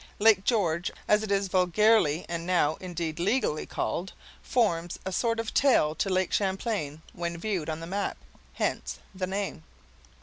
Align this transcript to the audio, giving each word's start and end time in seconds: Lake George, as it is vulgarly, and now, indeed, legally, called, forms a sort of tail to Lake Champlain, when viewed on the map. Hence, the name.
Lake 0.17 0.43
George, 0.43 0.89
as 1.07 1.21
it 1.21 1.31
is 1.31 1.47
vulgarly, 1.47 2.25
and 2.27 2.43
now, 2.43 2.75
indeed, 2.79 3.19
legally, 3.19 3.67
called, 3.67 4.13
forms 4.41 4.97
a 5.05 5.11
sort 5.11 5.39
of 5.39 5.53
tail 5.53 5.93
to 5.93 6.09
Lake 6.09 6.33
Champlain, 6.33 7.03
when 7.13 7.37
viewed 7.37 7.69
on 7.69 7.81
the 7.81 7.85
map. 7.85 8.17
Hence, 8.55 8.97
the 9.13 9.27
name. 9.27 9.61